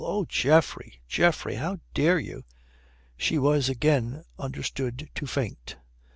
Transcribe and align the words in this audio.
Oh, 0.03 0.25
Geoffrey, 0.25 0.99
Geoffrey! 1.07 1.57
How 1.57 1.79
dare 1.93 2.17
you?" 2.17 2.43
She 3.17 3.37
was 3.37 3.69
again 3.69 4.23
understood 4.39 5.07
to 5.13 5.27
faint. 5.27 5.75